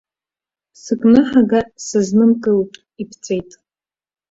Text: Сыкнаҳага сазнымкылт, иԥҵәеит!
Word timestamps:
Сыкнаҳага 0.81 1.59
сазнымкылт, 1.85 2.73
иԥҵәеит! 3.01 3.49